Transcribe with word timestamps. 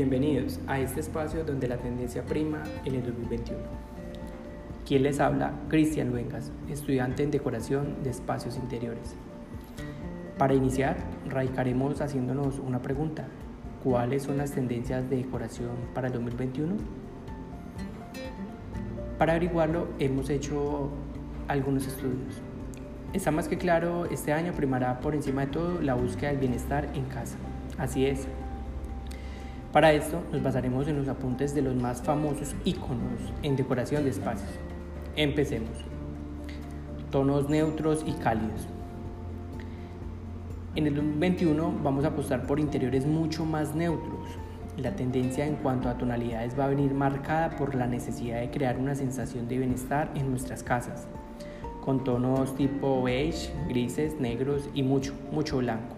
Bienvenidos 0.00 0.60
a 0.66 0.80
este 0.80 1.00
espacio 1.00 1.44
donde 1.44 1.68
la 1.68 1.76
tendencia 1.76 2.24
prima 2.24 2.62
en 2.86 2.94
el 2.94 3.04
2021. 3.04 3.60
Quien 4.86 5.02
les 5.02 5.20
habla, 5.20 5.52
Cristian 5.68 6.08
Luengas, 6.08 6.52
estudiante 6.70 7.22
en 7.22 7.30
decoración 7.30 8.02
de 8.02 8.08
espacios 8.08 8.56
interiores. 8.56 9.14
Para 10.38 10.54
iniciar, 10.54 10.96
radicaremos 11.28 12.00
haciéndonos 12.00 12.60
una 12.60 12.80
pregunta. 12.80 13.28
¿Cuáles 13.84 14.22
son 14.22 14.38
las 14.38 14.52
tendencias 14.52 15.10
de 15.10 15.16
decoración 15.16 15.72
para 15.92 16.06
el 16.06 16.14
2021? 16.14 16.76
Para 19.18 19.32
averiguarlo 19.32 19.88
hemos 19.98 20.30
hecho 20.30 20.88
algunos 21.46 21.86
estudios. 21.86 22.40
Está 23.12 23.30
más 23.32 23.48
que 23.48 23.58
claro, 23.58 24.06
este 24.06 24.32
año 24.32 24.54
primará 24.54 25.00
por 25.00 25.14
encima 25.14 25.42
de 25.42 25.48
todo 25.48 25.82
la 25.82 25.92
búsqueda 25.92 26.30
del 26.30 26.38
bienestar 26.38 26.88
en 26.94 27.04
casa. 27.04 27.36
Así 27.76 28.06
es, 28.06 28.26
para 29.72 29.92
esto 29.92 30.20
nos 30.32 30.42
basaremos 30.42 30.88
en 30.88 30.96
los 30.96 31.06
apuntes 31.06 31.54
de 31.54 31.62
los 31.62 31.76
más 31.76 32.02
famosos 32.02 32.56
iconos 32.64 33.20
en 33.44 33.54
decoración 33.54 34.02
de 34.02 34.10
espacios. 34.10 34.50
Empecemos. 35.14 35.70
Tonos 37.12 37.48
neutros 37.48 38.02
y 38.04 38.12
cálidos. 38.12 38.66
En 40.74 40.88
el 40.88 40.96
2021 40.96 41.80
vamos 41.84 42.04
a 42.04 42.08
apostar 42.08 42.46
por 42.46 42.58
interiores 42.58 43.06
mucho 43.06 43.44
más 43.44 43.74
neutros. 43.76 44.28
La 44.76 44.96
tendencia 44.96 45.46
en 45.46 45.56
cuanto 45.56 45.88
a 45.88 45.98
tonalidades 45.98 46.58
va 46.58 46.64
a 46.64 46.68
venir 46.68 46.92
marcada 46.92 47.50
por 47.50 47.76
la 47.76 47.86
necesidad 47.86 48.40
de 48.40 48.50
crear 48.50 48.76
una 48.76 48.96
sensación 48.96 49.46
de 49.46 49.58
bienestar 49.58 50.10
en 50.16 50.30
nuestras 50.30 50.64
casas, 50.64 51.06
con 51.80 52.02
tonos 52.02 52.56
tipo 52.56 53.02
beige, 53.02 53.52
grises, 53.68 54.18
negros 54.18 54.68
y 54.74 54.82
mucho, 54.82 55.12
mucho 55.30 55.58
blanco. 55.58 55.94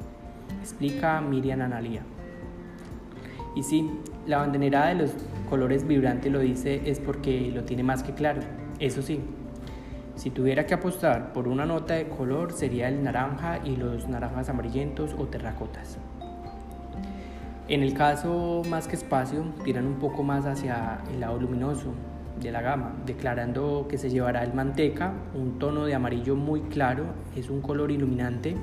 Explica 0.60 1.20
Miriam 1.22 1.62
Analia. 1.62 2.02
Y 3.54 3.62
sí, 3.62 3.90
la 4.26 4.38
banderera 4.38 4.86
de 4.86 4.94
los 4.94 5.10
colores 5.48 5.86
vibrantes 5.86 6.32
lo 6.32 6.40
dice 6.40 6.82
es 6.86 7.00
porque 7.00 7.50
lo 7.54 7.64
tiene 7.64 7.82
más 7.82 8.02
que 8.02 8.14
claro. 8.14 8.40
Eso 8.78 9.02
sí, 9.02 9.20
si 10.16 10.30
tuviera 10.30 10.66
que 10.66 10.74
apostar 10.74 11.32
por 11.32 11.48
una 11.48 11.66
nota 11.66 11.94
de 11.94 12.08
color 12.08 12.52
sería 12.52 12.88
el 12.88 13.02
naranja 13.02 13.58
y 13.64 13.76
los 13.76 14.08
naranjas 14.08 14.48
amarillentos 14.48 15.14
o 15.18 15.26
terracotas. 15.26 15.98
En 17.68 17.82
el 17.82 17.94
caso 17.94 18.62
más 18.68 18.88
que 18.88 18.96
espacio, 18.96 19.44
tiran 19.64 19.86
un 19.86 19.94
poco 19.94 20.22
más 20.22 20.46
hacia 20.46 21.00
el 21.12 21.20
lado 21.20 21.38
luminoso 21.40 21.92
de 22.40 22.50
la 22.50 22.60
gama, 22.60 22.92
declarando 23.06 23.86
que 23.88 23.98
se 23.98 24.10
llevará 24.10 24.42
el 24.42 24.52
manteca, 24.52 25.12
un 25.34 25.58
tono 25.58 25.86
de 25.86 25.94
amarillo 25.94 26.36
muy 26.36 26.60
claro, 26.62 27.04
es 27.36 27.48
un 27.50 27.60
color 27.62 27.90
iluminante, 27.90 28.56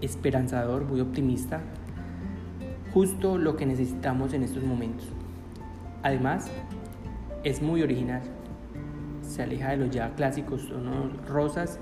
esperanzador, 0.00 0.84
muy 0.84 1.00
optimista, 1.00 1.60
justo 2.92 3.38
lo 3.38 3.56
que 3.56 3.66
necesitamos 3.66 4.32
en 4.32 4.42
estos 4.42 4.62
momentos. 4.62 5.06
Además, 6.02 6.50
es 7.44 7.62
muy 7.62 7.82
original. 7.82 8.22
Se 9.22 9.42
aleja 9.42 9.70
de 9.70 9.76
los 9.76 9.90
ya 9.90 10.14
clásicos 10.14 10.68
tonos 10.68 11.26
rosas 11.26 11.78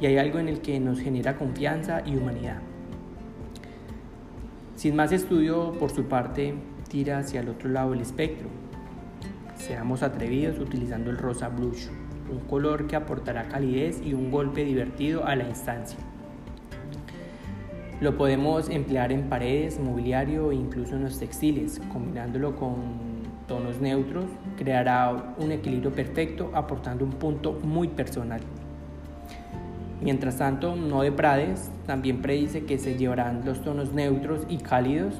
y 0.00 0.06
hay 0.06 0.18
algo 0.18 0.38
en 0.38 0.48
el 0.48 0.60
que 0.60 0.78
nos 0.80 1.00
genera 1.00 1.36
confianza 1.36 2.02
y 2.04 2.16
humanidad. 2.16 2.60
Sin 4.76 4.96
más 4.96 5.12
estudio, 5.12 5.72
por 5.78 5.90
su 5.90 6.04
parte, 6.04 6.54
tira 6.88 7.18
hacia 7.18 7.40
el 7.40 7.48
otro 7.48 7.70
lado 7.70 7.92
del 7.92 8.00
espectro. 8.00 8.48
Seamos 9.56 10.02
atrevidos 10.02 10.58
utilizando 10.58 11.10
el 11.10 11.18
rosa 11.18 11.48
blush, 11.48 11.86
un 12.30 12.40
color 12.40 12.88
que 12.88 12.96
aportará 12.96 13.48
calidez 13.48 14.02
y 14.04 14.12
un 14.12 14.30
golpe 14.30 14.64
divertido 14.64 15.24
a 15.24 15.36
la 15.36 15.48
instancia. 15.48 15.98
Lo 18.02 18.16
podemos 18.16 18.68
emplear 18.68 19.12
en 19.12 19.28
paredes, 19.28 19.78
mobiliario 19.78 20.50
e 20.50 20.56
incluso 20.56 20.96
en 20.96 21.04
los 21.04 21.20
textiles, 21.20 21.80
combinándolo 21.92 22.56
con 22.56 22.74
tonos 23.46 23.80
neutros, 23.80 24.24
creará 24.58 25.36
un 25.38 25.52
equilibrio 25.52 25.92
perfecto 25.92 26.50
aportando 26.52 27.04
un 27.04 27.12
punto 27.12 27.52
muy 27.62 27.86
personal. 27.86 28.40
Mientras 30.00 30.38
tanto, 30.38 30.74
no 30.74 31.02
de 31.02 31.12
Prades 31.12 31.70
también 31.86 32.20
predice 32.22 32.64
que 32.64 32.76
se 32.76 32.98
llevarán 32.98 33.44
los 33.44 33.62
tonos 33.62 33.92
neutros 33.92 34.46
y 34.48 34.56
cálidos. 34.56 35.14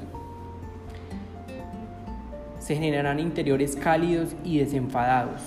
Se 2.58 2.74
generarán 2.74 3.20
interiores 3.20 3.76
cálidos 3.76 4.34
y 4.42 4.58
desenfadados. 4.58 5.40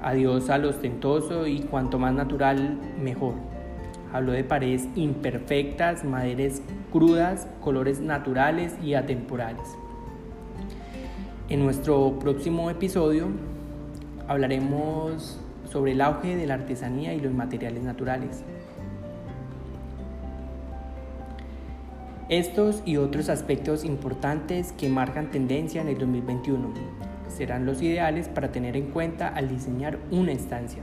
Adiós 0.00 0.48
al 0.48 0.64
ostentoso 0.64 1.48
y 1.48 1.58
cuanto 1.58 1.98
más 1.98 2.14
natural, 2.14 2.78
mejor. 3.02 3.57
Habló 4.12 4.32
de 4.32 4.44
paredes 4.44 4.88
imperfectas, 4.94 6.04
maderas 6.04 6.62
crudas, 6.92 7.46
colores 7.60 8.00
naturales 8.00 8.74
y 8.82 8.94
atemporales. 8.94 9.68
En 11.48 11.64
nuestro 11.64 12.18
próximo 12.18 12.70
episodio 12.70 13.28
hablaremos 14.26 15.40
sobre 15.70 15.92
el 15.92 16.00
auge 16.00 16.36
de 16.36 16.46
la 16.46 16.54
artesanía 16.54 17.14
y 17.14 17.20
los 17.20 17.32
materiales 17.32 17.82
naturales. 17.82 18.42
Estos 22.28 22.82
y 22.84 22.98
otros 22.98 23.30
aspectos 23.30 23.84
importantes 23.84 24.72
que 24.72 24.90
marcan 24.90 25.30
tendencia 25.30 25.80
en 25.80 25.88
el 25.88 25.96
2021 25.96 26.74
serán 27.28 27.64
los 27.64 27.80
ideales 27.80 28.28
para 28.28 28.52
tener 28.52 28.76
en 28.76 28.90
cuenta 28.90 29.28
al 29.28 29.48
diseñar 29.48 29.98
una 30.10 30.32
estancia. 30.32 30.82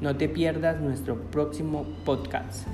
No 0.00 0.16
te 0.16 0.30
pierdas 0.30 0.80
nuestro 0.80 1.16
próximo 1.30 1.84
podcast. 2.06 2.66